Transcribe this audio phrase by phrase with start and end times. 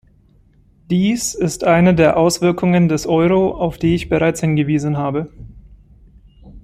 [0.89, 5.31] Dies ist eine der Auswirkungen des Euro, auf die ich bereits hingewiesen habe.